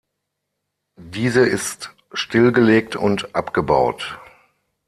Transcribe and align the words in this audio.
Diese 0.97 1.45
ist 1.45 1.91
stillgelegt 2.11 2.95
und 2.95 3.35
abgebaut. 3.35 4.19